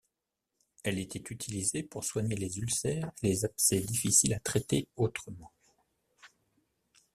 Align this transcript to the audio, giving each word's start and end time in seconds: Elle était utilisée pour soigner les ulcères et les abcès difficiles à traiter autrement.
Elle 0.83 0.97
était 0.97 1.21
utilisée 1.29 1.83
pour 1.83 2.03
soigner 2.03 2.33
les 2.35 2.57
ulcères 2.57 3.11
et 3.21 3.27
les 3.27 3.45
abcès 3.45 3.81
difficiles 3.81 4.33
à 4.33 4.39
traiter 4.39 4.87
autrement. 4.95 5.51